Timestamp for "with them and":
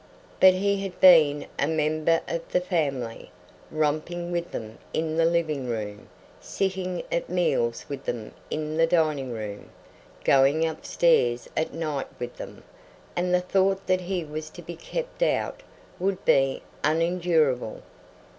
12.17-13.31